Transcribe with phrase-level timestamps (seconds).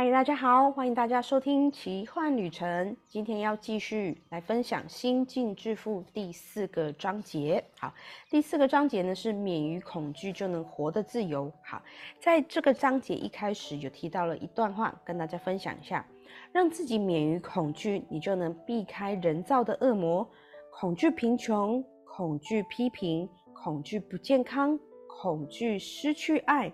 [0.00, 2.96] 嗨，大家好，欢迎大家收听奇幻旅程。
[3.08, 7.64] 今天要继续来分享《心境致富》第四个章节。
[7.80, 7.92] 好，
[8.30, 11.52] 第四个章节呢是免于恐惧就能活得自由。
[11.64, 11.82] 好，
[12.20, 16.06] 在这个章节一开始有提到了一段话，跟大家分享一下：
[16.52, 20.24] 让自己免于恐惧，你就能避开人造的恶魔，
[20.70, 24.78] 恐惧贫穷，恐惧批评，恐惧不健康，
[25.08, 26.72] 恐惧失去爱，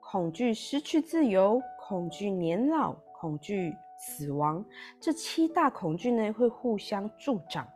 [0.00, 1.60] 恐惧失去自由。
[1.84, 4.64] 恐惧年老，恐惧死亡，
[5.00, 7.66] 这七大恐惧呢会互相助长。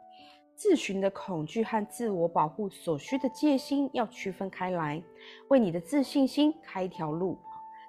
[0.54, 5.02] 自寻的恐惧和自我保护所需的戒心要区分开来，
[5.48, 7.36] 为你的自信心开一条路，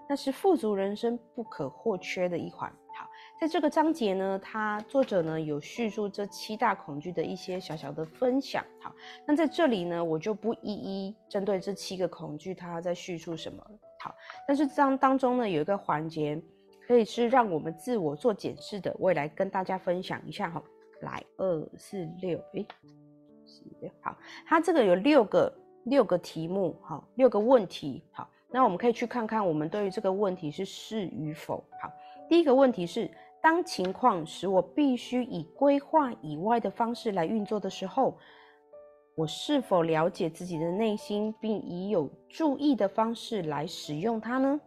[0.10, 2.70] 那是富足人生不可或缺的一环。
[2.94, 3.08] 好，
[3.40, 8.66] 在这个章节呢，他作者呢有叙述这七大恐惧的一些小小的分享。
[8.82, 8.92] 好，
[9.26, 13.64] 那在这里呢，我就不一一针对这七个恐惧，他在叙述什么。
[14.48, 16.42] 但是这样当中呢，有一个环节
[16.86, 20.62] 可以是让我们自我做检视的，我也来跟大家分享一下哈。
[21.02, 22.66] 来，二四六，哎，
[23.46, 31.64] 四六，好，它这个有六个六个题目，好，六个问题，好，那我们可以去看看我们对于这个问题是是与否。
[31.82, 31.92] 好，
[32.28, 38.18] 第一个问题是，当情况使我必须以规划以外的方式来运作的时候。
[39.18, 44.60] 我是否了解自己的内心，并以有注意的方式来使用它呢？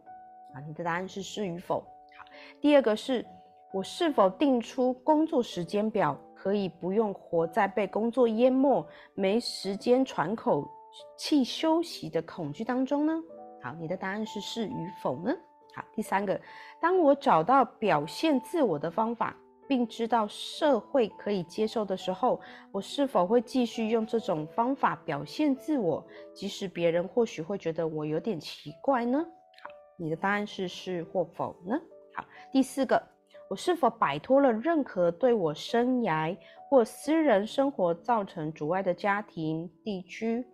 [0.53, 1.79] 啊，你的答案是是与否。
[2.19, 2.25] 好，
[2.61, 3.25] 第二个是，
[3.73, 8.85] 我是否定出工作时间表，可以不用活在被工作淹没、
[9.15, 10.69] 没时间喘口
[11.17, 13.15] 气休息的恐惧当中呢？
[13.63, 15.33] 好，你的答案是是与否呢？
[15.77, 16.41] 好，第三个，
[16.81, 19.37] 当我找到表现自我的方法。
[19.71, 22.41] 并知道社会可以接受的时候，
[22.73, 26.05] 我是否会继续用这种方法表现自我，
[26.35, 29.21] 即使别人或许会觉得我有点奇怪呢？
[29.21, 31.81] 好，你的答案是是或否呢？
[32.17, 33.01] 好，第四个，
[33.49, 36.37] 我是否摆脱了任何对我生涯
[36.69, 40.45] 或私人生活造成阻碍的家庭、地区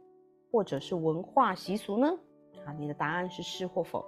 [0.52, 2.06] 或者是文化习俗呢？
[2.66, 4.04] 好，你的答案是是或否。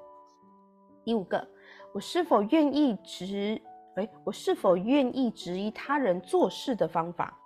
[1.02, 1.48] 第五个，
[1.94, 3.58] 我是否愿意直。
[3.98, 7.36] 哎，我是否愿意质疑他人做事的方法，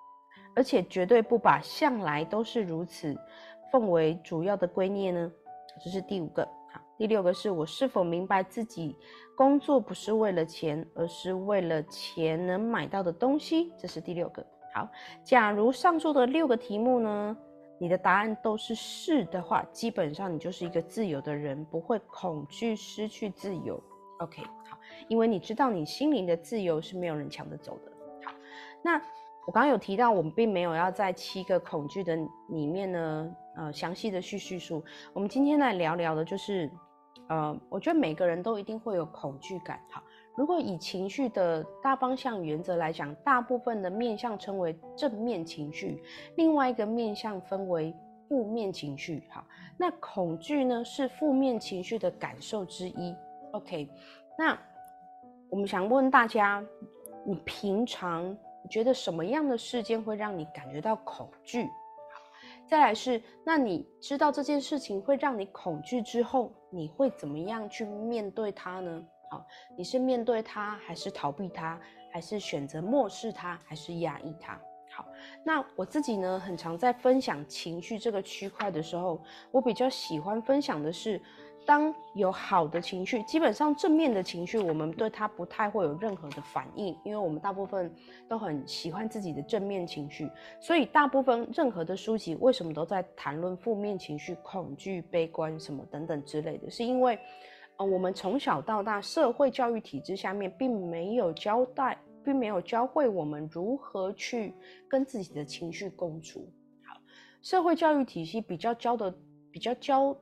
[0.55, 3.17] 而且绝对不把向来都是如此
[3.71, 5.33] 奉为主要的圭臬呢？
[5.83, 6.45] 这是第五个。
[6.71, 8.95] 好，第六个是我是否明白自己
[9.35, 13.73] 工作不是为了钱，而是为了钱能买到的东西？
[13.79, 14.45] 这是第六个。
[14.75, 14.87] 好，
[15.25, 17.35] 假如上述的六个题目呢，
[17.79, 23.83] 你的答案都是是的话，基本上你就是一个自由的人，不会恐惧失去自由。
[24.19, 24.43] OK。
[25.09, 27.93] 因为你知道，你心灵的自由是没有人抢得走的。
[28.25, 28.33] 好，
[28.83, 29.01] 那
[29.47, 32.17] 我刚刚有提到，我们并没有要在七个恐惧的
[32.51, 34.85] 里面呢，呃，详细的去叙述。
[35.13, 36.71] 我们今天来聊聊的，就是，
[37.29, 39.81] 呃，我觉得每个人都一定会有恐惧感。
[39.91, 40.01] 好，
[40.37, 46.01] 如果以情绪的大方向原则来讲，大部分的面向称为正面情绪，
[46.37, 47.93] 另外一个面向分为
[48.29, 49.25] 负面情绪。
[49.29, 49.45] 好，
[49.77, 53.13] 那恐惧呢，是负面情绪的感受之一。
[53.51, 53.89] OK，
[54.39, 54.57] 那。
[55.53, 56.65] 我们想问大家，
[57.27, 58.35] 你平常
[58.71, 61.65] 觉得什么样的事件会让你感觉到恐惧？
[61.65, 62.23] 好，
[62.67, 69.05] 再来是，那你知道这件事情会让你恐惧之后，你会怎么样去面对它呢？
[69.31, 69.45] 好，
[69.77, 71.79] 你是面对它，还是逃避它，
[72.11, 74.59] 还是选择漠视它，还是压抑它？
[74.97, 75.07] 好，
[75.45, 81.21] 那我自己呢，很常在分享情绪这个区块的时候，我比较喜欢分享的是。
[81.65, 87.93] 当有好的情绪，基本上正面的情绪，我们对它不太会有任何的反应，因为我们大部分
[88.29, 90.31] 都很喜欢自己的正面情绪，
[90.61, 97.19] 所以大部分任何的书籍为什么都在谈论负面情绪、恐惧、悲观什么等等之类的，是因为，
[97.77, 104.55] 呃，我们从小到大社会教育体制下面并没有交代，并没有教会我们如何去
[104.89, 106.49] 跟自己的情绪共处。
[106.85, 107.01] 好，
[107.41, 109.15] 社会教育体系比较教的
[109.51, 110.17] 比较教。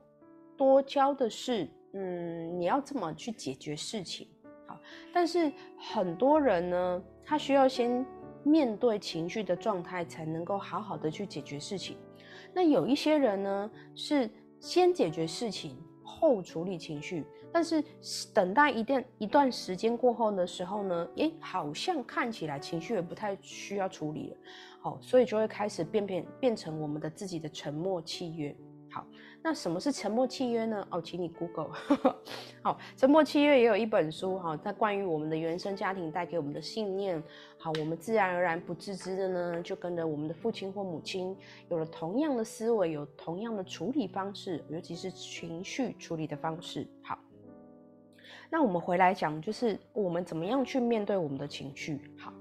[0.61, 4.27] 多教的是，嗯，你要怎么去解决事情，
[4.67, 4.79] 好。
[5.11, 8.05] 但是很多人呢，他需要先
[8.43, 11.97] 面对情绪的状态，才能够好好的去解决事情。
[12.53, 17.83] 那有一些人呢，是先解决事情后处理情绪，但是
[18.31, 24.37] 等待一段一段时间过后的时候呢，诶，好像看起来情绪也不太需要处理了，
[24.79, 28.55] 好，所以就会开始变变变成我们的自己的沉默契约，
[28.91, 29.05] 好。
[29.43, 30.87] 那什么是沉默契约呢？
[30.91, 31.71] 哦，请你 Google。
[32.61, 37.21] 好，沉默契约也有一本书哈，在关于我们的原生家庭带给我们的信念。
[37.57, 41.35] 好，我们自然而然不自知的呢，就跟着我们的父亲或母亲
[41.69, 46.87] 有了同样的思维，有同样的处理方式，尤其是情绪处理的方式。
[47.01, 47.17] 好，
[48.47, 51.99] 那我们回来讲，就是我们怎么样去面对我们的情绪。
[52.15, 52.31] 好，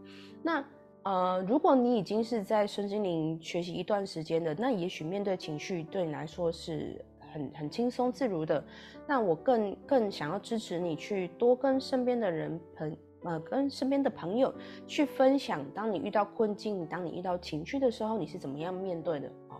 [0.42, 0.62] 那
[1.02, 7.02] 呃，如果你已经是在身心灵学习一段时间的，那也许面对情绪对你来说是
[7.32, 8.62] 很很轻松自如的。
[9.06, 14.54] 那我更更想要支持你去多跟身边的人朋呃跟身边的朋友
[14.86, 19.56] 去分享，当你遇到困境，当你遇到情绪的时候，你是怎么样面对的哦？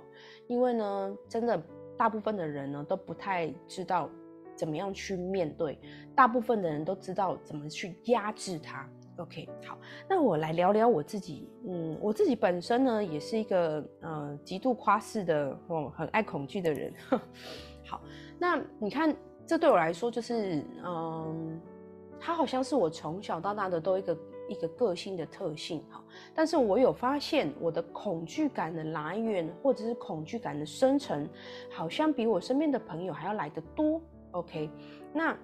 [0.46, 1.62] 因为呢，真的
[1.96, 4.10] 大部分的人呢都不太知道。
[4.56, 5.78] 怎么样去面对？
[6.14, 8.86] 大部分的人都知道怎么去压制它。
[9.20, 9.78] OK，好，
[10.08, 11.46] 那我来聊聊我自己。
[11.66, 16.92] 嗯，我自己本身呢，也是一个呃极度夸饰的哦，很爱恐惧的人。
[17.86, 18.00] 好，
[18.38, 19.14] 那你看，
[19.46, 21.60] 这对我来说就是，嗯，
[22.18, 24.18] 它好像是我从小到大的都一个
[24.48, 25.84] 一个个性的特性。
[25.90, 26.02] 哈，
[26.34, 31.28] 但是我有发现，我的恐惧感的来源，或者是恐惧感的生成，
[31.70, 34.00] 好像比我身边的朋友还要来得多。
[34.30, 34.70] OK，
[35.12, 35.36] 那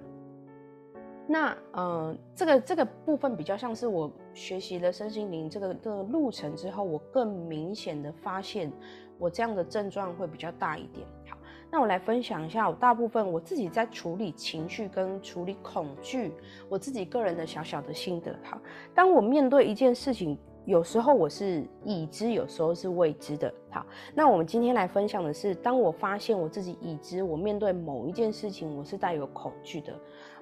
[1.26, 8.72] 那呃，这个这个部分比较像是我学习了身心灵这个这个路程之后，我更明显的发现
[9.18, 11.06] 我这样的症状会比较大一点。
[11.28, 11.36] 好，
[11.70, 16.32] 那我来分享一下我大部分我自己在处理情绪跟处理恐惧，
[16.68, 18.38] 我自己个人的小小的心得。
[18.44, 18.60] 好，
[18.94, 20.38] 当我面对一件事情。
[20.66, 23.54] 有时候我是已知，有时候是未知的。
[23.70, 29.96] 好，那我们今天来分享的是，当我发现我自己已知，我面对某一件事情，我是带有恐惧的，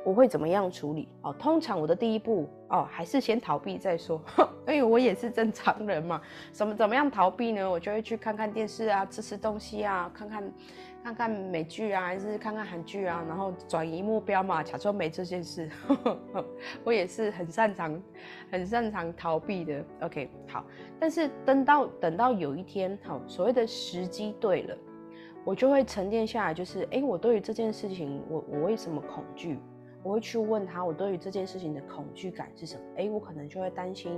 [0.05, 1.09] 我会怎么样处理？
[1.23, 4.21] 哦，通常我的第一步哦，还是先逃避再说。
[4.69, 6.21] 因为我也是正常人嘛，
[6.53, 7.69] 怎么怎么样逃避呢？
[7.71, 10.53] 我就会去看看电视啊，吃吃东西啊，看看。
[11.05, 15.69] 看看美剧啊，还是看看韩剧啊，然后转移目标嘛，假装没这件事。
[16.83, 18.03] 我也是很擅长、
[18.51, 19.85] 很擅长逃避的。
[20.01, 20.65] OK，好。
[20.99, 24.75] 但是等到等到有一天，好，所谓的时机对了，
[25.45, 29.59] 我就会沉淀下来，就是，哎，我对于这件事情，我我为什么恐惧？
[30.05, 32.83] 我会去问他，我对于这件事情的恐惧感是什么？
[32.97, 34.13] 哎，我可能就会担心，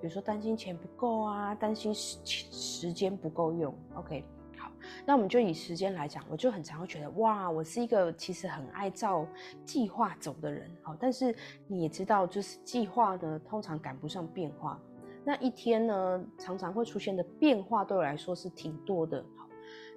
[0.00, 3.74] 比如说担心钱不够啊，担心时时间不够用。
[3.94, 4.22] OK
[4.58, 4.70] 好。
[5.06, 9.26] 那我们就以时间来讲，我就很常会觉得，哇，我是一个其实很爱照
[9.64, 11.34] 计划走的人，好，但是
[11.66, 14.78] 你也知道，就是计划呢，通常赶不上变化。
[15.24, 19.24] 那一天呢，常常会出现的变化，对我来说是挺多的，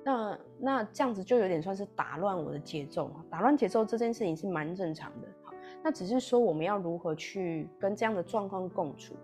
[0.05, 5.51] 那那这样子就有点算是打乱我的节奏，打乱节奏这件事情是蛮正常的，好，
[5.83, 9.15] 那只是说我们要如何去跟这样的状况共处，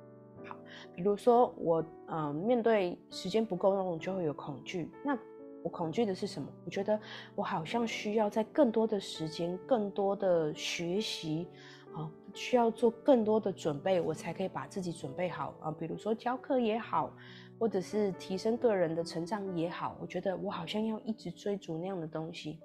[0.44, 0.56] 好，
[0.95, 5.18] 比如说我呃面对时间不够用，就会有恐惧，那。
[5.63, 6.48] 我恐惧的是什么？
[6.66, 7.00] 我觉得
[7.36, 11.48] 我好像需要在更多的时间、更多的学习，
[11.94, 15.69] 啊，需要做更多的准备，我才可以把自己准备好啊。
[15.69, 17.13] 比如说教课也好，
[17.61, 22.59] 或者是提升个人的成长也好，我觉得我好像要一直追逐那样的东西。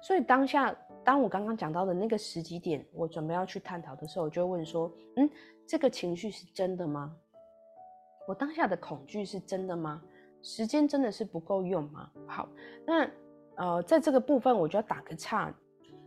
[0.00, 0.72] 所以当下，
[1.02, 5.28] 当我刚刚讲到的那个时机点，我准备要去探讨的时候，我就问说：嗯，
[5.66, 7.12] 这个情绪是真的吗？
[8.28, 10.00] 我当下的恐惧是真的吗？
[10.42, 12.08] 时间真的是不够用吗？
[12.28, 12.48] 好，
[12.86, 13.10] 那
[13.56, 15.52] 呃，在这个部分我就要打个岔。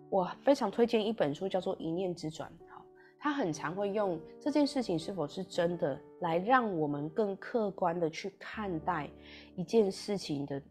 [0.09, 2.49] 我非常推荐一本书，叫做《一念之转》。
[3.19, 9.09] 他，很常会用这件事情是否是真的，来让我们更客观的去看待
[9.55, 10.61] 一件事情的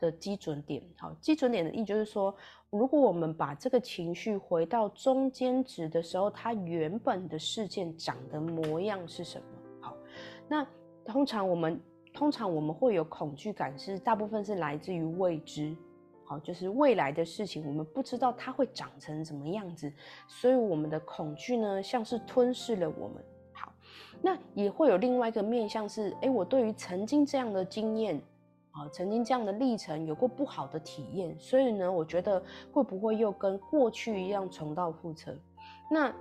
[0.00, 0.82] 的基准点。
[0.96, 2.34] 好，基准点的意就是说，
[2.70, 9.44] 如果我们把这个情绪回到中间值的时候，它原本的事件长的模样是什么？
[9.80, 9.96] 好，
[10.48, 10.66] 那
[11.04, 11.80] 通常我们。
[12.14, 15.76] 通常我们会有恐惧感，是大部分是来自于未知，
[16.28, 19.90] 好，就是未来的事情，我们不知道它会长成什么样子，
[20.26, 23.24] 所以我们的恐惧呢，像是吞噬了我们。
[23.54, 23.72] 好，
[24.20, 28.20] 那也会有另外一个面向是，哎，我对于曾经这样的经验，
[28.72, 35.34] 啊，曾经这样的历程有过不好的体验，所以呢，我觉得会不会又跟过去一样重蹈覆辙？
[35.90, 36.14] 那。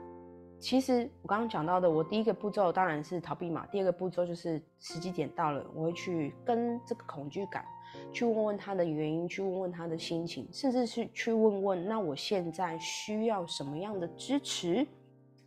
[0.59, 3.67] 其实我刚刚讲到的，我第一个步骤当然是逃避嘛。
[3.67, 7.63] 第二个步骤就是时机点到了，我会去跟这个恐惧感
[8.11, 14.85] 去问问他的原因，去问问他的心情，甚至是去问问那我现在需要什么样的支持？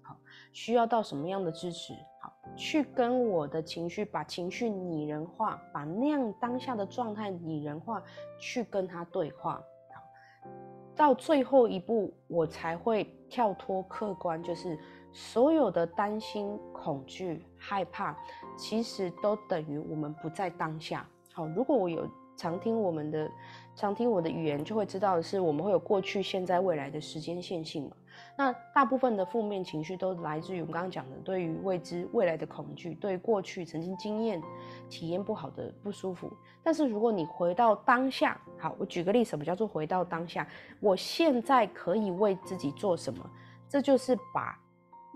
[0.03, 0.17] 好，
[0.53, 1.93] 需要到什么样的支持？
[2.23, 8.03] 好，去跟我的情绪把情绪拟人化，把那样当下的状态拟人化，
[8.39, 9.55] 去跟他对话。
[9.95, 10.03] 好，
[10.95, 14.79] 到最后一步，我才会跳脱客观，就是。
[15.13, 18.17] 所有的担心、恐惧、害怕，
[18.57, 21.05] 其实都等于我们不在当下。
[21.33, 22.09] 好，如果我有
[22.41, 23.31] 常听我们的、
[23.77, 27.95] 常听我的语言，就会知道的是，我们会有过去、现在、未来的时间线性嘛。
[28.35, 34.41] 那大部分的负面情绪都来自于我们刚刚讲的，对于未知、未来的恐惧，对过去曾经经验、
[34.89, 36.33] 体验不好的不舒服。
[36.63, 40.49] 但是如果你回到当下，好，我举个例，什么叫做回到当下？
[40.81, 43.31] 我现在可以为自己做什么？
[43.69, 44.59] 这就是把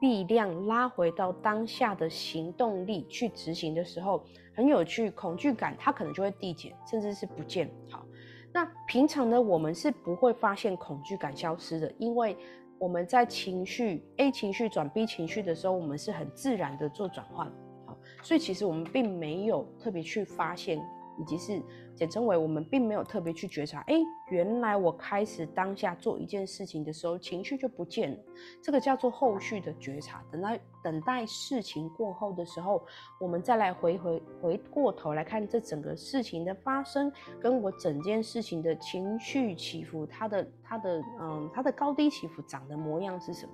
[0.03, 4.23] 力量拉回到当下的行动力去执行的时候，
[4.55, 7.71] 很有趣，恐惧感它可能就会递减，甚至是不见。
[7.91, 8.07] 好，
[8.53, 12.37] 那平常呢，我们是不会发现恐惧感消失的，因为
[12.79, 17.47] 我们在情绪 A 情绪转 B 情绪的时候，我们是很自然的做转换。
[17.87, 20.81] 好，所以其实我们并没有特别去发现。
[21.19, 21.63] 以及是
[21.95, 23.95] 简称为我们并没有特别去觉察，哎，
[24.31, 28.19] 原来我开始当下做一件事情的时候，情绪就不见了。
[28.61, 30.23] 这个叫做后续的觉察。
[30.33, 32.85] 等待等待事情过后的时候，
[33.21, 43.53] 我们再来回回回过头来看这整个事情的发生，跟我整件事情的情绪起伏，它的它的嗯它的高低起伏长的模样是什么？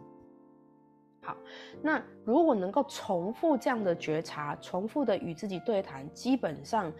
[1.23, 1.37] 好，
[1.83, 6.91] 那如果能够重复这样的觉察，重复的与自己对谈，基本上。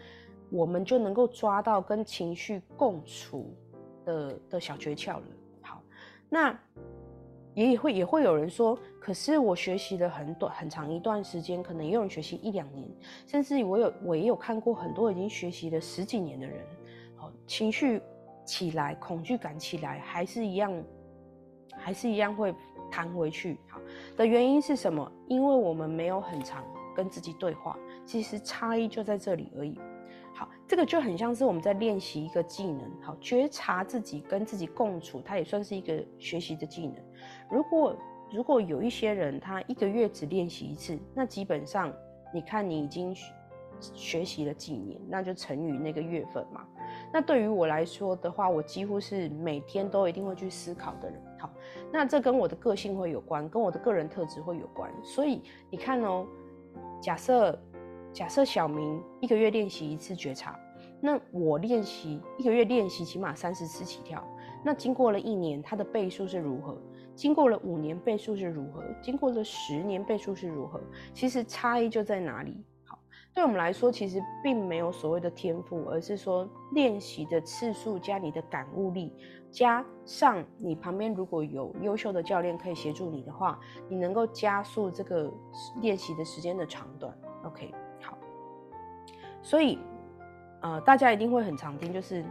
[0.51, 3.55] 我们就能够抓到跟情绪共处
[4.05, 5.23] 的的小诀窍了。
[5.61, 5.81] 好，
[6.29, 6.55] 那
[7.53, 12.89] 也会也会有人说，可是我学习了很短很长一段时间，可能也有人学习一两年，
[13.25, 16.65] 甚至我有我也有看过很多已经学习了十几年的人，
[17.15, 18.01] 好，情绪
[18.45, 20.83] 起来，恐惧感起来，还是一样，
[21.77, 22.53] 还是一样会
[22.89, 23.57] 弹回去。
[23.69, 23.79] 好，
[24.17, 25.09] 的原因是什么？
[25.27, 26.63] 因为我们没有很长
[26.95, 29.79] 跟自己对话，其实差异就在这里而已。
[30.41, 32.81] 好，这个就很像是我们在练习一个技能。
[32.99, 36.95] 好，觉察自己跟自己共处，它也算是一个学习的技能。
[37.47, 37.95] 如果
[38.31, 41.93] 如果有一些人他一个月只练习一次，那基本上
[42.33, 43.15] 你看你已经
[43.79, 46.65] 学习了几年，那就乘以那个月份嘛。
[47.13, 51.21] 那对于我来说的话，我几乎是每天都一定会去思考的人。
[51.37, 51.53] 好，
[51.93, 54.91] 那这跟我的个性会有关，跟我的个人特质会有关。
[55.03, 56.25] 所以你看哦，
[56.99, 57.55] 假设。
[58.13, 60.59] 假设小明一个月练习一次觉察，
[60.99, 64.21] 那我练习一个月练习起码三十次起跳，
[64.63, 66.77] 那经过了一年，它的倍数是如何？
[67.15, 68.83] 经过了五年，倍数是如何？
[69.01, 70.81] 经过了十年，倍数是如何？
[71.13, 72.63] 其实差异就在哪里？
[72.85, 72.99] 好，
[73.33, 79.13] 对我们来说，其实并没有所谓的天赋，而是说练习的次数加你的感悟力，
[79.51, 85.31] 加上你旁边如果有优秀的教练可以协助你的话，你能够加速这个
[85.81, 87.15] 练习的时间的长短。
[87.45, 87.73] OK。
[89.41, 89.79] 所以，
[90.61, 92.23] 呃，大家一定会很常听，就是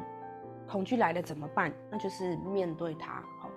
[0.69, 1.73] 恐惧来了怎么办？
[1.91, 3.23] 那就是面对它。
[3.41, 3.51] 好，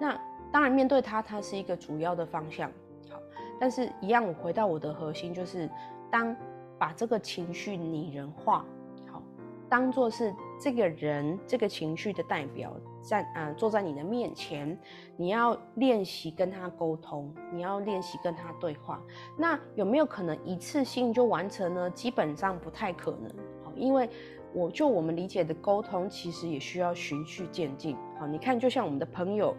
[0.00, 0.18] 那
[0.50, 2.70] 当然面对它，它是一个主要的方向。
[3.10, 3.18] 好，
[3.60, 5.68] 但是一样，我回到我的核心，就是
[6.10, 6.34] 当
[6.78, 8.64] 把这个情绪拟人化。
[9.10, 9.22] 好
[9.68, 14.78] 当做是这个人这个情绪的代表，在啊坐在你的面前，
[15.16, 19.02] 你要练习跟他沟通，你要练习跟他对话。
[19.36, 21.90] 那有没有可能一次性就完成呢？
[21.90, 23.30] 基本上不太可能。
[23.64, 24.08] 好，因为
[24.52, 27.96] 我就我们理解的沟通，其实也需要循序渐进。
[28.18, 29.56] 好，你看，就像我们的朋友。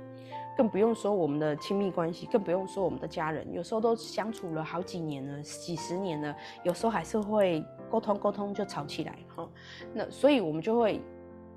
[0.57, 6.33] 更不用说我们的亲密关系，更不用说我们的家人，有时候都相处了好几年了，几十年了，
[6.63, 7.61] 有时候还是会
[7.95, 9.47] 沟通沟通就吵起来哈。
[9.93, 11.01] 那所以我们就会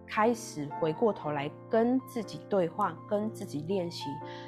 [0.06, 4.04] 开始回过头来跟自己对话，跟自己练习，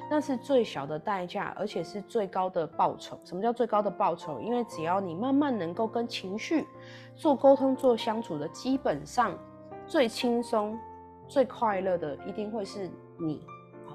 [0.08, 3.18] 那是最小的代价，而且是最高的报酬。
[3.24, 4.40] 什么叫最高的报酬？
[4.40, 6.64] 因为只要你慢慢能够跟情绪
[7.16, 9.36] 做沟通、做相处的，基本上
[9.84, 10.78] 最轻松、
[11.26, 13.44] 最快乐的，一定会是你。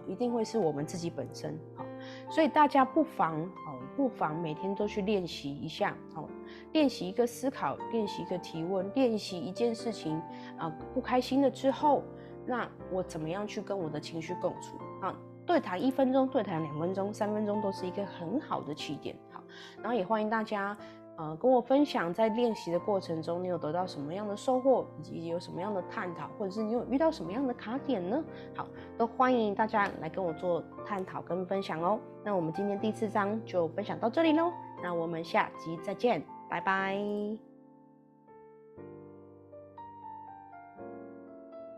[0.08, 1.84] 一定会是我们自己本身好，
[2.30, 6.28] 所以大家不妨哦，不妨每天都去练习一下哦，
[6.74, 10.22] 练习一个思考，练习一个提问，练习一件事情
[10.58, 12.04] 啊，不开心了之后，
[12.46, 15.16] 那我怎么样去跟我的情绪共处啊？
[15.46, 19.44] 对谈一分钟，对谈两分钟，三分钟都是一个很好的起点好，
[19.78, 20.76] 然后也欢迎大家。
[21.18, 28.24] 呃，跟我分享在练习的过程中，你有得到什么样的收获，以及有什么样的探讨，或者是你有遇到什么样的卡点呢？
[28.56, 28.68] 好，
[28.98, 32.00] 都欢迎大家来跟我做探讨跟分享哦。
[32.24, 34.52] 那我们今天第四章就分享到这里喽，
[34.84, 37.45] 那我们下集再见，拜拜。